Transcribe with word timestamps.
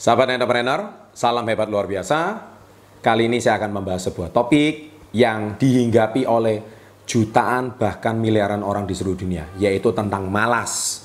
Sahabat 0.00 0.32
entrepreneur, 0.32 1.12
salam 1.12 1.44
hebat 1.44 1.68
luar 1.68 1.84
biasa. 1.84 2.40
Kali 3.04 3.28
ini 3.28 3.36
saya 3.36 3.60
akan 3.60 3.68
membahas 3.68 4.08
sebuah 4.08 4.32
topik 4.32 4.96
yang 5.12 5.60
dihinggapi 5.60 6.24
oleh 6.24 6.64
jutaan 7.04 7.76
bahkan 7.76 8.16
miliaran 8.16 8.64
orang 8.64 8.88
di 8.88 8.96
seluruh 8.96 9.20
dunia, 9.20 9.52
yaitu 9.60 9.92
tentang 9.92 10.24
malas. 10.32 11.04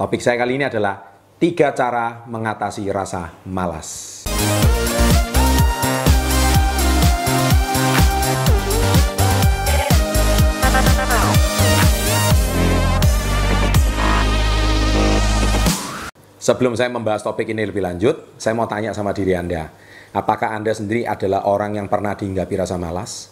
Topik 0.00 0.24
saya 0.24 0.40
kali 0.40 0.56
ini 0.56 0.64
adalah 0.64 1.12
tiga 1.36 1.76
cara 1.76 2.24
mengatasi 2.24 2.88
rasa 2.88 3.36
malas. 3.44 4.24
Sebelum 16.42 16.74
saya 16.74 16.90
membahas 16.90 17.22
topik 17.22 17.54
ini 17.54 17.62
lebih 17.62 17.86
lanjut, 17.86 18.34
saya 18.34 18.58
mau 18.58 18.66
tanya 18.66 18.90
sama 18.90 19.14
diri 19.14 19.30
Anda. 19.30 19.70
Apakah 20.10 20.58
Anda 20.58 20.74
sendiri 20.74 21.06
adalah 21.06 21.46
orang 21.46 21.78
yang 21.78 21.86
pernah 21.86 22.18
dihinggapi 22.18 22.58
rasa 22.58 22.74
malas? 22.74 23.30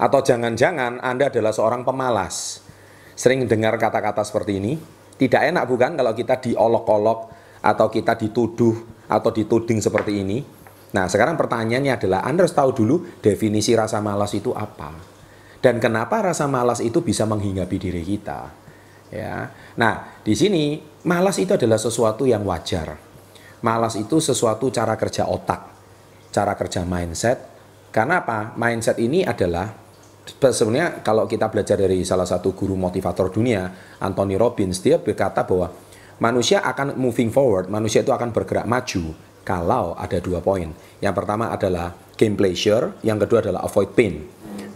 Atau 0.00 0.24
jangan-jangan 0.24 1.04
Anda 1.04 1.28
adalah 1.28 1.52
seorang 1.52 1.84
pemalas? 1.84 2.64
Sering 3.12 3.44
dengar 3.44 3.76
kata-kata 3.76 4.24
seperti 4.24 4.56
ini? 4.56 4.72
Tidak 5.20 5.52
enak 5.52 5.68
bukan 5.68 6.00
kalau 6.00 6.16
kita 6.16 6.40
diolok-olok 6.40 7.18
atau 7.60 7.92
kita 7.92 8.16
dituduh 8.16 9.04
atau 9.04 9.28
dituding 9.28 9.84
seperti 9.84 10.24
ini? 10.24 10.40
Nah, 10.96 11.12
sekarang 11.12 11.36
pertanyaannya 11.36 11.92
adalah 11.92 12.24
Anda 12.24 12.48
harus 12.48 12.56
tahu 12.56 12.72
dulu 12.72 13.20
definisi 13.20 13.76
rasa 13.76 14.00
malas 14.00 14.32
itu 14.32 14.56
apa. 14.56 14.96
Dan 15.60 15.76
kenapa 15.76 16.24
rasa 16.24 16.48
malas 16.48 16.80
itu 16.80 17.04
bisa 17.04 17.28
menghinggapi 17.28 17.76
diri 17.76 18.00
kita? 18.00 18.48
Ya. 19.12 19.52
Nah, 19.76 20.18
di 20.24 20.32
sini 20.32 20.95
malas 21.06 21.38
itu 21.38 21.54
adalah 21.54 21.78
sesuatu 21.78 22.26
yang 22.26 22.42
wajar. 22.42 22.98
Malas 23.62 23.94
itu 23.96 24.18
sesuatu 24.18 24.68
cara 24.74 24.98
kerja 24.98 25.30
otak, 25.30 25.62
cara 26.34 26.52
kerja 26.58 26.82
mindset. 26.82 27.38
Karena 27.94 28.20
apa? 28.20 28.52
Mindset 28.58 29.00
ini 29.00 29.24
adalah 29.24 29.72
sebenarnya 30.26 31.00
kalau 31.00 31.24
kita 31.24 31.48
belajar 31.48 31.80
dari 31.80 32.02
salah 32.04 32.28
satu 32.28 32.52
guru 32.52 32.76
motivator 32.76 33.32
dunia, 33.32 33.70
Anthony 34.02 34.36
Robbins, 34.36 34.82
dia 34.82 35.00
berkata 35.00 35.46
bahwa 35.46 35.72
manusia 36.20 36.60
akan 36.60 36.98
moving 36.98 37.32
forward, 37.32 37.72
manusia 37.72 38.04
itu 38.04 38.12
akan 38.12 38.34
bergerak 38.34 38.68
maju 38.68 39.16
kalau 39.46 39.96
ada 39.96 40.18
dua 40.20 40.44
poin. 40.44 40.68
Yang 41.00 41.14
pertama 41.16 41.48
adalah 41.48 41.94
game 42.18 42.36
pleasure, 42.36 43.00
yang 43.06 43.16
kedua 43.16 43.40
adalah 43.40 43.64
avoid 43.64 43.94
pain. 43.96 44.20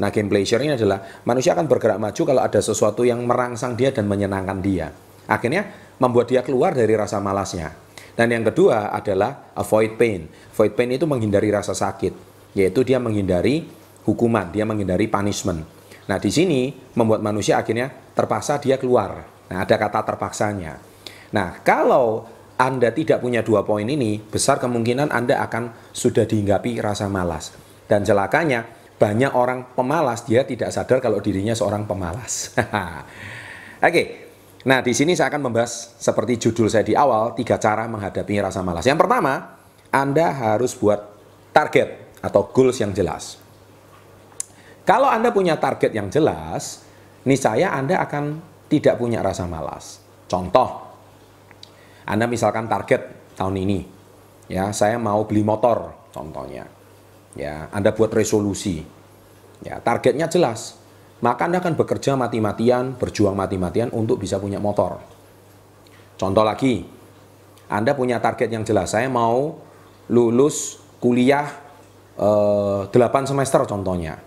Nah, 0.01 0.09
game 0.09 0.33
pleasure 0.33 0.63
ini 0.65 0.81
adalah 0.81 1.21
manusia 1.29 1.53
akan 1.53 1.69
bergerak 1.69 2.01
maju 2.01 2.23
kalau 2.25 2.41
ada 2.41 2.61
sesuatu 2.65 3.05
yang 3.05 3.21
merangsang 3.29 3.77
dia 3.77 3.93
dan 3.93 4.09
menyenangkan 4.09 4.59
dia. 4.65 4.89
Akhirnya 5.29 5.90
membuat 6.01 6.33
dia 6.33 6.41
keluar 6.41 6.73
dari 6.73 6.97
rasa 6.97 7.21
malasnya. 7.21 7.77
Dan 8.17 8.33
yang 8.33 8.45
kedua 8.49 8.91
adalah 8.91 9.53
avoid 9.55 9.95
pain. 10.01 10.27
Avoid 10.57 10.73
pain 10.75 10.91
itu 10.91 11.05
menghindari 11.07 11.53
rasa 11.53 11.77
sakit, 11.77 12.13
yaitu 12.57 12.83
dia 12.83 12.99
menghindari 12.99 13.69
hukuman, 14.09 14.49
dia 14.51 14.67
menghindari 14.67 15.07
punishment. 15.07 15.63
Nah, 16.09 16.19
di 16.19 16.33
sini 16.33 16.75
membuat 16.99 17.23
manusia 17.23 17.61
akhirnya 17.61 17.87
terpaksa 18.17 18.59
dia 18.59 18.81
keluar. 18.81 19.23
Nah, 19.47 19.63
ada 19.63 19.77
kata 19.79 20.03
terpaksanya. 20.03 20.75
Nah, 21.31 21.63
kalau 21.63 22.27
Anda 22.59 22.91
tidak 22.91 23.23
punya 23.23 23.47
dua 23.47 23.63
poin 23.63 23.87
ini, 23.87 24.19
besar 24.19 24.59
kemungkinan 24.59 25.15
Anda 25.15 25.39
akan 25.47 25.95
sudah 25.95 26.27
dihinggapi 26.27 26.83
rasa 26.83 27.07
malas. 27.07 27.55
Dan 27.87 28.03
celakanya, 28.03 28.67
banyak 29.01 29.33
orang 29.33 29.73
pemalas 29.73 30.29
dia 30.29 30.45
tidak 30.45 30.69
sadar 30.77 31.01
kalau 31.01 31.25
dirinya 31.25 31.57
seorang 31.57 31.89
pemalas. 31.89 32.53
Oke. 33.89 34.20
Nah, 34.61 34.85
di 34.85 34.93
sini 34.93 35.17
saya 35.17 35.33
akan 35.33 35.49
membahas 35.49 35.97
seperti 35.97 36.37
judul 36.37 36.69
saya 36.69 36.85
di 36.85 36.93
awal, 36.93 37.33
tiga 37.33 37.57
cara 37.57 37.89
menghadapi 37.89 38.45
rasa 38.45 38.61
malas. 38.61 38.85
Yang 38.85 39.01
pertama, 39.01 39.57
Anda 39.89 40.29
harus 40.37 40.77
buat 40.77 41.01
target 41.57 42.21
atau 42.21 42.45
goals 42.53 42.77
yang 42.81 42.93
jelas. 42.93 43.41
Kalau 44.85 45.09
Anda 45.09 45.33
punya 45.33 45.57
target 45.57 45.97
yang 45.97 46.13
jelas, 46.13 46.85
niscaya 47.25 47.73
Anda 47.73 48.05
akan 48.05 48.41
tidak 48.69 49.01
punya 49.01 49.25
rasa 49.25 49.49
malas. 49.49 50.05
Contoh, 50.29 50.93
Anda 52.05 52.29
misalkan 52.29 52.69
target 52.69 53.33
tahun 53.41 53.57
ini, 53.65 53.81
ya 54.53 54.77
saya 54.77 55.01
mau 55.01 55.25
beli 55.25 55.41
motor, 55.41 56.11
contohnya 56.13 56.81
ya 57.39 57.71
Anda 57.71 57.95
buat 57.95 58.11
resolusi 58.11 58.83
ya 59.63 59.79
targetnya 59.79 60.27
jelas 60.27 60.80
maka 61.21 61.49
Anda 61.49 61.61
akan 61.61 61.77
bekerja 61.77 62.17
mati-matian 62.17 62.97
berjuang 62.97 63.37
mati-matian 63.37 63.93
untuk 63.93 64.21
bisa 64.21 64.41
punya 64.41 64.57
motor. 64.57 65.01
Contoh 66.17 66.45
lagi 66.45 66.85
Anda 67.69 67.93
punya 67.97 68.21
target 68.21 68.49
yang 68.53 68.65
jelas. 68.65 68.93
Saya 68.93 69.09
mau 69.09 69.61
lulus 70.11 70.81
kuliah 70.99 71.47
eh, 72.17 72.81
8 72.89 73.31
semester 73.31 73.65
contohnya. 73.65 74.19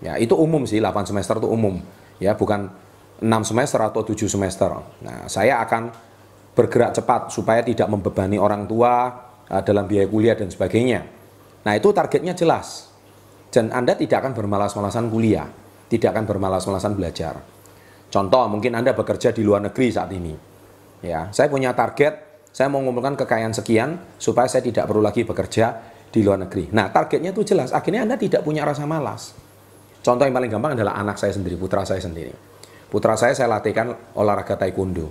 Ya 0.00 0.20
itu 0.20 0.36
umum 0.36 0.64
sih 0.64 0.78
8 0.78 1.06
semester 1.06 1.38
itu 1.42 1.48
umum. 1.50 1.82
Ya 2.22 2.38
bukan 2.38 2.70
6 3.20 3.26
semester 3.48 3.80
atau 3.82 4.02
7 4.04 4.28
semester. 4.28 4.70
Nah 5.02 5.26
saya 5.26 5.60
akan 5.64 5.92
bergerak 6.56 6.96
cepat 6.96 7.28
supaya 7.28 7.60
tidak 7.60 7.84
membebani 7.92 8.40
orang 8.40 8.64
tua 8.64 9.12
uh, 9.52 9.62
dalam 9.62 9.84
biaya 9.84 10.08
kuliah 10.08 10.32
dan 10.32 10.48
sebagainya. 10.48 11.04
Nah 11.68 11.72
itu 11.76 11.92
targetnya 11.92 12.32
jelas. 12.32 12.88
Dan 13.52 13.72
Anda 13.72 13.96
tidak 13.96 14.24
akan 14.24 14.32
bermalas-malasan 14.32 15.12
kuliah. 15.12 15.48
Tidak 15.86 16.10
akan 16.10 16.24
bermalas-malasan 16.26 16.98
belajar. 16.98 17.38
Contoh, 18.10 18.44
mungkin 18.50 18.74
Anda 18.74 18.94
bekerja 18.94 19.30
di 19.30 19.42
luar 19.46 19.62
negeri 19.66 19.86
saat 19.90 20.10
ini. 20.10 20.34
Ya, 21.04 21.30
saya 21.30 21.46
punya 21.46 21.76
target, 21.76 22.46
saya 22.50 22.72
mau 22.72 22.80
mengumpulkan 22.80 23.14
kekayaan 23.20 23.52
sekian 23.52 24.00
supaya 24.16 24.48
saya 24.48 24.64
tidak 24.64 24.88
perlu 24.88 25.04
lagi 25.04 25.22
bekerja 25.22 25.66
di 26.10 26.24
luar 26.24 26.40
negeri. 26.48 26.72
Nah, 26.72 26.88
targetnya 26.88 27.36
itu 27.36 27.44
jelas. 27.44 27.70
Akhirnya 27.70 28.08
Anda 28.08 28.16
tidak 28.16 28.42
punya 28.42 28.64
rasa 28.64 28.88
malas. 28.88 29.36
Contoh 30.00 30.22
yang 30.22 30.32
paling 30.32 30.50
gampang 30.50 30.72
adalah 30.78 30.96
anak 30.96 31.18
saya 31.18 31.34
sendiri, 31.34 31.58
putra 31.58 31.82
saya 31.82 31.98
sendiri. 31.98 32.30
Putra 32.86 33.18
saya 33.18 33.34
saya 33.34 33.50
latihkan 33.50 34.14
olahraga 34.14 34.54
taekwondo. 34.54 35.10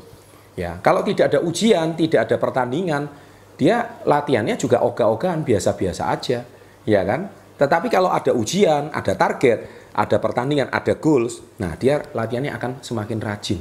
Ya, 0.56 0.80
kalau 0.80 1.04
tidak 1.04 1.36
ada 1.36 1.44
ujian, 1.44 2.00
tidak 2.00 2.32
ada 2.32 2.40
pertandingan, 2.40 3.12
dia 3.60 4.00
latihannya 4.08 4.56
juga 4.56 4.80
ogah-ogahan 4.88 5.44
biasa-biasa 5.44 6.16
aja, 6.16 6.48
ya 6.88 7.02
kan? 7.04 7.28
Tetapi 7.60 7.92
kalau 7.92 8.08
ada 8.08 8.32
ujian, 8.32 8.88
ada 8.96 9.14
target, 9.20 9.85
ada 9.96 10.20
pertandingan, 10.20 10.68
ada 10.68 11.00
goals, 11.00 11.40
nah 11.56 11.80
dia 11.80 12.04
latihannya 12.12 12.52
akan 12.52 12.72
semakin 12.84 13.20
rajin. 13.24 13.60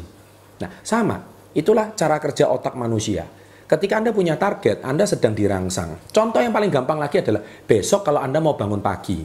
Nah, 0.59 0.71
sama. 0.83 1.23
Itulah 1.55 1.95
cara 1.95 2.19
kerja 2.19 2.51
otak 2.51 2.75
manusia. 2.75 3.23
Ketika 3.65 4.03
Anda 4.03 4.11
punya 4.11 4.35
target, 4.35 4.83
Anda 4.83 5.07
sedang 5.07 5.39
dirangsang. 5.39 6.11
Contoh 6.11 6.43
yang 6.43 6.51
paling 6.51 6.75
gampang 6.75 6.99
lagi 6.99 7.23
adalah 7.23 7.41
besok 7.41 8.03
kalau 8.03 8.19
Anda 8.19 8.43
mau 8.43 8.59
bangun 8.59 8.83
pagi. 8.83 9.23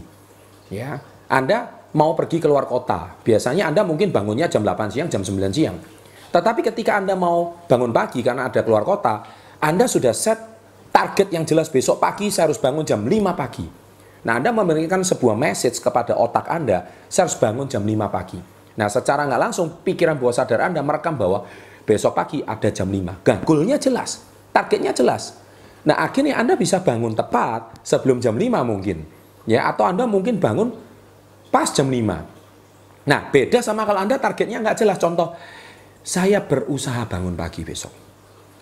Ya, 0.69 1.01
Anda 1.25 1.89
mau 1.97 2.13
pergi 2.13 2.37
keluar 2.37 2.69
kota. 2.69 3.17
Biasanya 3.25 3.73
Anda 3.73 3.81
mungkin 3.81 4.13
bangunnya 4.13 4.45
jam 4.45 4.61
8 4.61 4.93
siang, 4.93 5.09
jam 5.09 5.25
9 5.25 5.49
siang. 5.49 5.77
Tetapi 6.29 6.61
ketika 6.61 7.01
Anda 7.01 7.17
mau 7.17 7.65
bangun 7.65 7.89
pagi 7.89 8.21
karena 8.21 8.45
ada 8.45 8.61
keluar 8.61 8.85
kota, 8.85 9.25
Anda 9.57 9.89
sudah 9.89 10.13
set 10.13 10.37
target 10.93 11.33
yang 11.33 11.43
jelas 11.49 11.73
besok 11.73 11.97
pagi 11.97 12.29
saya 12.29 12.53
harus 12.53 12.61
bangun 12.61 12.85
jam 12.85 13.01
5 13.01 13.33
pagi. 13.33 13.78
Nah, 14.27 14.35
Anda 14.35 14.51
memberikan 14.51 14.99
sebuah 14.99 15.35
message 15.39 15.79
kepada 15.79 16.15
otak 16.15 16.51
Anda, 16.51 16.83
saya 17.07 17.27
harus 17.27 17.39
bangun 17.39 17.71
jam 17.71 17.87
5 17.87 18.07
pagi. 18.11 18.39
Nah, 18.75 18.87
secara 18.91 19.23
nggak 19.27 19.41
langsung 19.41 19.67
pikiran 19.83 20.19
bawah 20.19 20.35
sadar 20.35 20.67
Anda 20.67 20.83
merekam 20.83 21.15
bahwa 21.15 21.47
besok 21.87 22.15
pagi 22.15 22.43
ada 22.43 22.67
jam 22.71 22.91
5. 22.91 23.23
Nah, 23.23 23.39
goalnya 23.47 23.79
jelas, 23.79 24.23
targetnya 24.51 24.91
jelas. 24.91 25.39
Nah, 25.87 26.03
akhirnya 26.03 26.35
Anda 26.35 26.59
bisa 26.59 26.83
bangun 26.83 27.15
tepat 27.15 27.79
sebelum 27.87 28.19
jam 28.19 28.35
5 28.35 28.63
mungkin. 28.67 29.07
Ya, 29.47 29.71
atau 29.71 29.87
Anda 29.87 30.03
mungkin 30.03 30.35
bangun 30.35 30.75
pas 31.47 31.71
jam 31.71 31.87
5. 31.87 33.07
Nah, 33.07 33.19
beda 33.31 33.63
sama 33.63 33.87
kalau 33.87 34.03
Anda 34.03 34.19
targetnya 34.19 34.59
nggak 34.59 34.83
jelas. 34.83 34.99
Contoh, 34.99 35.31
saya 36.03 36.43
berusaha 36.43 37.07
bangun 37.07 37.39
pagi 37.39 37.63
besok. 37.63 37.91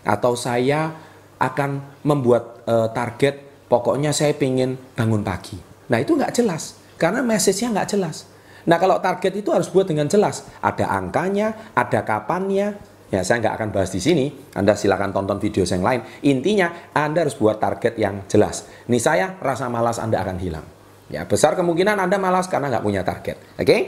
Atau 0.06 0.38
saya 0.38 0.94
akan 1.38 2.02
membuat 2.06 2.66
uh, 2.66 2.90
target 2.94 3.47
pokoknya 3.68 4.16
saya 4.16 4.34
ingin 4.36 4.76
bangun 4.96 5.22
pagi. 5.24 5.60
Nah 5.88 6.00
itu 6.00 6.16
nggak 6.16 6.34
jelas 6.36 6.76
karena 7.00 7.24
message-nya 7.24 7.72
nggak 7.72 7.90
jelas. 7.96 8.28
Nah 8.68 8.76
kalau 8.76 9.00
target 9.00 9.32
itu 9.32 9.50
harus 9.56 9.72
buat 9.72 9.88
dengan 9.88 10.12
jelas. 10.12 10.44
Ada 10.60 10.92
angkanya, 10.92 11.72
ada 11.72 12.04
kapannya. 12.04 12.76
Ya 13.08 13.24
saya 13.24 13.40
nggak 13.40 13.56
akan 13.56 13.70
bahas 13.72 13.96
di 13.96 14.04
sini. 14.04 14.28
Anda 14.52 14.76
silakan 14.76 15.16
tonton 15.16 15.40
video 15.40 15.64
yang 15.64 15.80
lain. 15.80 16.04
Intinya 16.28 16.92
Anda 16.92 17.24
harus 17.24 17.40
buat 17.40 17.64
target 17.64 17.96
yang 17.96 18.28
jelas. 18.28 18.68
Ini 18.92 19.00
saya 19.00 19.40
rasa 19.40 19.72
malas 19.72 19.96
Anda 20.04 20.20
akan 20.20 20.38
hilang. 20.44 20.68
Ya 21.08 21.24
besar 21.24 21.56
kemungkinan 21.56 21.96
Anda 21.96 22.20
malas 22.20 22.52
karena 22.52 22.68
nggak 22.68 22.84
punya 22.84 23.08
target. 23.08 23.40
Oke? 23.56 23.64
Okay? 23.64 23.82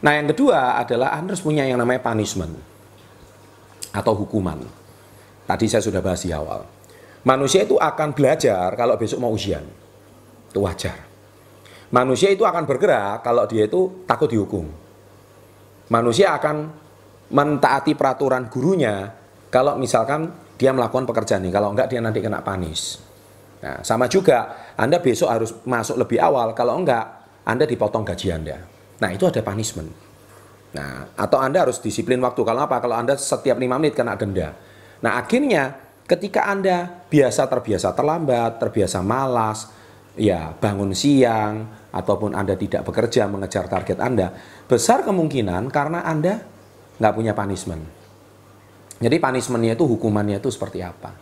Nah 0.00 0.16
yang 0.16 0.32
kedua 0.32 0.80
adalah 0.80 1.12
Anda 1.12 1.36
harus 1.36 1.44
punya 1.44 1.68
yang 1.68 1.76
namanya 1.76 2.00
punishment 2.00 2.56
atau 3.92 4.16
hukuman. 4.16 4.64
Tadi 5.44 5.68
saya 5.68 5.84
sudah 5.84 6.00
bahas 6.00 6.24
di 6.24 6.32
awal. 6.32 6.64
Manusia 7.22 7.62
itu 7.62 7.78
akan 7.78 8.14
belajar 8.14 8.74
kalau 8.74 8.98
besok 8.98 9.22
mau 9.22 9.30
ujian. 9.30 9.62
Itu 10.50 10.66
wajar. 10.66 10.98
Manusia 11.92 12.32
itu 12.32 12.42
akan 12.42 12.64
bergerak 12.64 13.22
kalau 13.22 13.44
dia 13.46 13.68
itu 13.68 14.04
takut 14.08 14.26
dihukum. 14.26 14.66
Manusia 15.92 16.34
akan 16.34 16.72
mentaati 17.32 17.92
peraturan 17.94 18.48
gurunya 18.48 19.12
kalau 19.52 19.76
misalkan 19.76 20.32
dia 20.56 20.72
melakukan 20.72 21.04
pekerjaan 21.04 21.44
ini. 21.44 21.52
Kalau 21.52 21.70
enggak 21.70 21.92
dia 21.92 22.00
nanti 22.00 22.18
kena 22.18 22.40
panis. 22.40 22.98
Nah, 23.62 23.78
sama 23.86 24.10
juga 24.10 24.72
Anda 24.74 24.98
besok 24.98 25.28
harus 25.30 25.50
masuk 25.62 25.94
lebih 25.94 26.18
awal, 26.18 26.50
kalau 26.56 26.82
enggak 26.82 27.06
Anda 27.46 27.62
dipotong 27.62 28.02
gaji 28.02 28.34
Anda. 28.34 28.58
Nah, 28.98 29.10
itu 29.14 29.28
ada 29.30 29.38
punishment. 29.42 29.90
Nah, 30.72 31.12
atau 31.14 31.38
Anda 31.38 31.68
harus 31.68 31.78
disiplin 31.78 32.18
waktu. 32.24 32.42
Kalau 32.42 32.64
apa? 32.64 32.80
Kalau 32.80 32.96
Anda 32.96 33.14
setiap 33.14 33.60
5 33.60 33.78
menit 33.78 33.94
kena 33.94 34.16
denda. 34.16 34.56
Nah, 35.04 35.20
akhirnya 35.20 35.76
ketika 36.12 36.44
Anda 36.44 37.08
biasa 37.08 37.48
terbiasa 37.48 37.96
terlambat, 37.96 38.60
terbiasa 38.60 39.00
malas, 39.00 39.72
ya 40.12 40.52
bangun 40.52 40.92
siang, 40.92 41.64
ataupun 41.88 42.36
Anda 42.36 42.52
tidak 42.56 42.84
bekerja 42.84 43.24
mengejar 43.28 43.68
target 43.68 43.96
Anda, 43.96 44.32
besar 44.68 45.04
kemungkinan 45.08 45.72
karena 45.72 46.04
Anda 46.04 46.44
nggak 47.00 47.14
punya 47.16 47.32
punishment. 47.32 47.84
Jadi 49.00 49.16
punishmentnya 49.16 49.72
itu 49.72 49.84
hukumannya 49.88 50.36
itu 50.38 50.52
seperti 50.52 50.84
apa. 50.84 51.16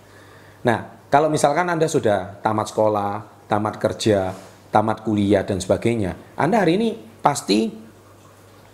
Nah, 0.67 1.07
kalau 1.11 1.31
misalkan 1.31 1.71
Anda 1.71 1.87
sudah 1.87 2.43
tamat 2.43 2.75
sekolah, 2.75 3.47
tamat 3.47 3.79
kerja, 3.79 4.35
tamat 4.75 5.07
kuliah 5.07 5.47
dan 5.47 5.63
sebagainya, 5.63 6.35
Anda 6.35 6.67
hari 6.67 6.79
ini 6.79 6.89
pasti 7.23 7.71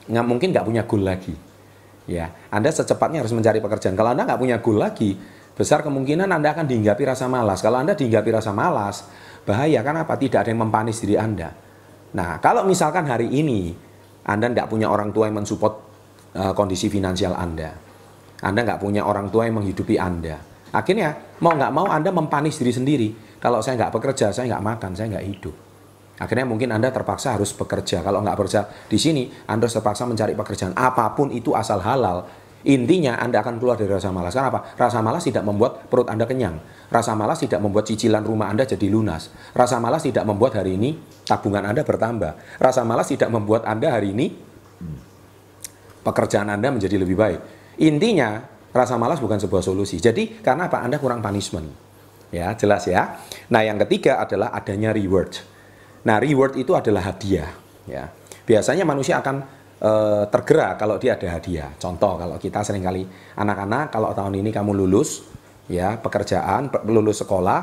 nggak 0.07 0.27
mungkin 0.27 0.49
nggak 0.53 0.67
punya 0.67 0.83
goal 0.89 1.05
lagi. 1.05 1.37
Ya, 2.07 2.31
Anda 2.55 2.71
secepatnya 2.71 3.23
harus 3.27 3.35
mencari 3.35 3.59
pekerjaan. 3.59 3.99
Kalau 3.99 4.15
Anda 4.15 4.27
nggak 4.27 4.41
punya 4.41 4.57
goal 4.63 4.79
lagi, 4.79 5.19
besar 5.57 5.81
kemungkinan 5.83 6.29
Anda 6.29 6.53
akan 6.53 6.69
dihinggapi 6.69 7.03
rasa 7.09 7.27
malas. 7.27 7.65
Kalau 7.65 7.81
Anda 7.81 7.97
dihinggapi 7.97 8.31
rasa 8.31 8.53
malas, 8.53 9.09
bahaya 9.49 9.81
kan 9.81 9.97
apa? 9.97 10.15
Tidak 10.15 10.45
ada 10.45 10.49
yang 10.53 10.69
mempanis 10.69 11.01
diri 11.01 11.17
Anda. 11.17 11.51
Nah, 12.13 12.39
kalau 12.45 12.69
misalkan 12.69 13.09
hari 13.09 13.33
ini 13.33 13.73
Anda 14.29 14.53
nggak 14.53 14.69
punya 14.69 14.93
orang 14.93 15.11
tua 15.11 15.27
yang 15.27 15.41
mensupport 15.41 15.75
uh, 16.37 16.53
kondisi 16.53 16.93
finansial 16.93 17.33
Anda, 17.33 17.73
Anda 18.45 18.61
nggak 18.63 18.81
punya 18.85 19.03
orang 19.09 19.33
tua 19.33 19.49
yang 19.49 19.59
menghidupi 19.59 19.97
Anda, 19.97 20.37
Akhirnya 20.77 21.39
mau 21.41 21.57
nggak 21.57 21.73
mau 21.73 21.89
Anda 21.89 22.13
mempanis 22.13 22.61
diri 22.61 22.73
sendiri. 22.75 23.09
Kalau 23.41 23.65
saya 23.65 23.81
nggak 23.81 23.93
bekerja, 23.97 24.29
saya 24.35 24.45
nggak 24.53 24.65
makan, 24.65 24.91
saya 24.93 25.07
nggak 25.17 25.25
hidup. 25.25 25.55
Akhirnya 26.17 26.47
mungkin 26.49 26.69
Anda 26.73 26.93
terpaksa 26.93 27.37
harus 27.37 27.53
bekerja. 27.57 28.05
Kalau 28.05 28.21
nggak 28.21 28.37
bekerja 28.37 28.61
di 28.89 28.99
sini, 29.01 29.29
Anda 29.49 29.69
terpaksa 29.69 30.05
mencari 30.05 30.37
pekerjaan. 30.37 30.77
Apa 30.77 31.17
pun 31.17 31.33
itu 31.33 31.57
asal 31.57 31.81
halal. 31.81 32.29
Intinya 32.67 33.23
Anda 33.23 33.47
akan 33.47 33.63
keluar 33.63 33.79
dari 33.79 33.91
rasa 33.91 34.11
malas. 34.11 34.35
Karena 34.35 34.51
apa? 34.51 34.75
Rasa 34.75 34.99
malas 34.99 35.23
tidak 35.23 35.47
membuat 35.47 35.87
perut 35.87 36.11
Anda 36.11 36.27
kenyang. 36.27 36.59
Rasa 36.91 37.15
malas 37.15 37.39
tidak 37.39 37.63
membuat 37.63 37.87
cicilan 37.87 38.27
rumah 38.27 38.51
Anda 38.51 38.67
jadi 38.67 38.91
lunas. 38.91 39.31
Rasa 39.55 39.79
malas 39.79 40.03
tidak 40.03 40.27
membuat 40.27 40.59
hari 40.59 40.75
ini 40.75 40.99
tabungan 41.23 41.63
Anda 41.63 41.87
bertambah. 41.87 42.59
Rasa 42.59 42.83
malas 42.83 43.07
tidak 43.07 43.31
membuat 43.31 43.63
Anda 43.71 43.95
hari 43.95 44.11
ini 44.11 44.27
pekerjaan 46.03 46.51
Anda 46.51 46.75
menjadi 46.75 46.99
lebih 46.99 47.15
baik. 47.15 47.41
Intinya 47.87 48.57
Rasa 48.77 49.01
malas 49.01 49.25
bukan 49.25 49.41
sebuah 49.41 49.65
solusi. 49.65 49.97
Jadi 49.97 50.45
karena 50.45 50.69
apa? 50.69 50.85
Anda 50.85 51.01
kurang 51.01 51.25
punishment. 51.25 51.73
Ya, 52.29 52.53
jelas 52.53 52.85
ya. 52.85 53.17
Nah, 53.49 53.65
yang 53.65 53.81
ketiga 53.89 54.21
adalah 54.21 54.53
adanya 54.53 54.93
reward. 54.93 55.41
Nah, 56.05 56.21
reward 56.21 56.61
itu 56.61 56.77
adalah 56.77 57.09
hadiah, 57.09 57.49
ya. 57.89 58.13
Biasanya 58.45 58.85
manusia 58.85 59.17
akan 59.25 59.43
e, 59.81 59.91
tergerak 60.29 60.81
kalau 60.81 60.97
dia 60.97 61.17
ada 61.17 61.29
hadiah. 61.37 61.71
Contoh 61.77 62.17
kalau 62.17 62.37
kita 62.37 62.61
sering 62.65 62.85
kali 62.85 63.05
anak-anak 63.37 63.93
kalau 63.93 64.13
tahun 64.13 64.41
ini 64.41 64.51
kamu 64.53 64.73
lulus 64.73 65.25
ya, 65.71 65.99
pekerjaan, 66.01 66.71
lulus 66.87 67.23
sekolah, 67.25 67.61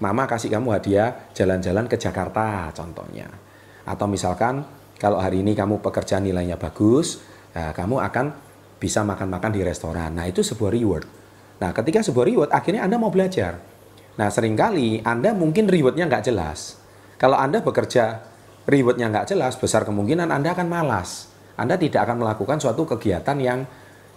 mama 0.00 0.24
kasih 0.26 0.50
kamu 0.50 0.68
hadiah 0.74 1.30
jalan-jalan 1.34 1.86
ke 1.86 1.96
Jakarta 1.98 2.70
contohnya. 2.74 3.28
Atau 3.82 4.06
misalkan 4.06 4.62
kalau 5.02 5.18
hari 5.18 5.42
ini 5.42 5.58
kamu 5.58 5.82
pekerjaan 5.82 6.22
nilainya 6.22 6.54
bagus, 6.54 7.18
ya, 7.50 7.74
kamu 7.74 7.98
akan 7.98 8.26
bisa 8.78 9.02
makan-makan 9.06 9.50
di 9.54 9.62
restoran. 9.62 10.14
Nah, 10.14 10.26
itu 10.26 10.42
sebuah 10.42 10.70
reward. 10.74 11.06
Nah, 11.62 11.70
ketika 11.70 12.02
sebuah 12.02 12.26
reward, 12.26 12.50
akhirnya 12.50 12.86
Anda 12.86 12.98
mau 12.98 13.10
belajar. 13.10 13.58
Nah, 14.18 14.28
sering 14.30 14.58
kali 14.58 15.02
Anda 15.02 15.34
mungkin 15.34 15.70
rewardnya 15.70 16.10
nggak 16.10 16.26
jelas. 16.26 16.78
Kalau 17.18 17.38
Anda 17.38 17.62
bekerja, 17.62 18.22
rewardnya 18.66 19.10
nggak 19.10 19.30
jelas, 19.30 19.54
besar 19.54 19.86
kemungkinan 19.86 20.30
Anda 20.30 20.54
akan 20.54 20.66
malas. 20.66 21.31
Anda 21.62 21.78
tidak 21.78 22.10
akan 22.10 22.26
melakukan 22.26 22.58
suatu 22.58 22.82
kegiatan 22.82 23.38
yang 23.38 23.62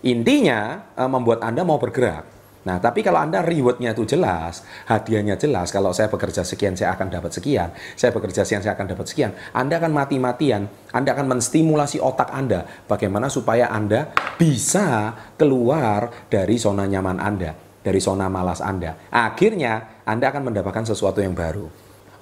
intinya 0.01 0.89
e, 0.97 1.03
membuat 1.05 1.45
Anda 1.45 1.61
mau 1.61 1.77
bergerak. 1.77 2.35
Nah, 2.65 2.81
tapi 2.81 3.05
kalau 3.05 3.21
Anda 3.21 3.45
rewardnya 3.45 3.93
itu 3.93 4.09
jelas, 4.09 4.65
hadiahnya 4.89 5.37
jelas, 5.37 5.69
kalau 5.69 5.93
saya 5.93 6.09
bekerja 6.09 6.41
sekian, 6.41 6.73
saya 6.73 6.97
akan 6.97 7.13
dapat 7.13 7.29
sekian, 7.29 7.69
saya 7.93 8.09
bekerja 8.09 8.41
sekian, 8.41 8.65
saya 8.65 8.73
akan 8.73 8.89
dapat 8.89 9.05
sekian, 9.05 9.37
Anda 9.53 9.77
akan 9.77 9.93
mati-matian, 9.93 10.65
Anda 10.89 11.13
akan 11.13 11.37
menstimulasi 11.37 12.01
otak 12.01 12.33
Anda, 12.33 12.65
bagaimana 12.89 13.29
supaya 13.29 13.69
Anda 13.69 14.09
bisa 14.41 15.13
keluar 15.37 16.25
dari 16.25 16.57
zona 16.57 16.89
nyaman 16.89 17.21
Anda, 17.21 17.53
dari 17.85 18.01
zona 18.01 18.33
malas 18.33 18.65
Anda. 18.65 18.97
Akhirnya, 19.13 20.01
Anda 20.01 20.33
akan 20.33 20.49
mendapatkan 20.49 20.89
sesuatu 20.89 21.21
yang 21.21 21.37
baru. 21.37 21.69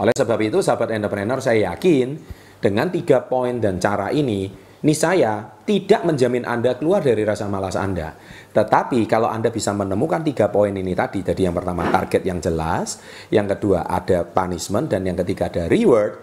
Oleh 0.03 0.11
sebab 0.11 0.43
itu, 0.43 0.59
sahabat 0.59 0.91
entrepreneur, 0.91 1.39
saya 1.39 1.71
yakin 1.71 2.19
dengan 2.59 2.91
tiga 2.91 3.23
poin 3.23 3.63
dan 3.63 3.79
cara 3.79 4.11
ini, 4.11 4.51
saya 4.91 5.47
tidak 5.63 6.03
menjamin 6.03 6.43
Anda 6.43 6.75
keluar 6.75 6.99
dari 6.99 7.23
rasa 7.23 7.47
malas 7.47 7.79
Anda. 7.79 8.19
Tetapi 8.51 9.07
kalau 9.07 9.31
Anda 9.31 9.47
bisa 9.47 9.71
menemukan 9.71 10.19
tiga 10.27 10.51
poin 10.51 10.75
ini 10.75 10.91
tadi, 10.91 11.23
jadi 11.23 11.47
yang 11.47 11.55
pertama 11.55 11.87
target 11.87 12.27
yang 12.27 12.43
jelas, 12.43 12.99
yang 13.31 13.47
kedua 13.47 13.87
ada 13.87 14.27
punishment, 14.27 14.91
dan 14.91 15.07
yang 15.07 15.15
ketiga 15.23 15.47
ada 15.47 15.71
reward, 15.71 16.19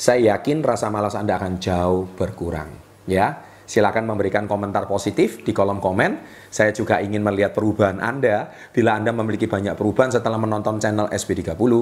saya 0.00 0.32
yakin 0.32 0.64
rasa 0.64 0.88
malas 0.88 1.12
Anda 1.12 1.36
akan 1.36 1.60
jauh 1.60 2.08
berkurang. 2.16 2.72
Ya, 3.04 3.44
silakan 3.68 4.08
memberikan 4.08 4.48
komentar 4.48 4.88
positif 4.88 5.44
di 5.44 5.52
kolom 5.52 5.76
komen. 5.76 6.24
Saya 6.48 6.72
juga 6.72 7.04
ingin 7.04 7.20
melihat 7.20 7.52
perubahan 7.52 8.00
Anda. 8.00 8.48
Bila 8.72 8.96
Anda 8.96 9.12
memiliki 9.12 9.44
banyak 9.44 9.76
perubahan 9.76 10.08
setelah 10.08 10.40
menonton 10.40 10.80
channel 10.80 11.12
SB30, 11.12 11.72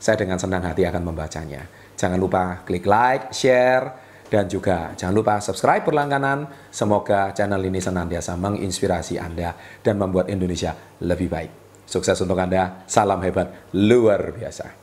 saya 0.00 0.16
dengan 0.16 0.40
senang 0.40 0.64
hati 0.64 0.88
akan 0.88 1.04
membacanya. 1.04 1.68
Jangan 2.00 2.16
lupa 2.16 2.64
klik 2.64 2.88
like, 2.88 3.28
share, 3.36 4.09
dan 4.30 4.46
juga 4.46 4.94
jangan 4.94 5.12
lupa 5.12 5.42
subscribe 5.42 5.84
berlangganan. 5.84 6.48
Semoga 6.70 7.34
channel 7.36 7.60
ini 7.66 7.82
senantiasa 7.82 8.38
menginspirasi 8.38 9.18
Anda 9.18 9.52
dan 9.82 9.98
membuat 9.98 10.30
Indonesia 10.30 10.72
lebih 11.02 11.28
baik. 11.28 11.50
Sukses 11.84 12.16
untuk 12.22 12.38
Anda. 12.38 12.86
Salam 12.86 13.20
hebat 13.20 13.74
luar 13.74 14.30
biasa. 14.30 14.79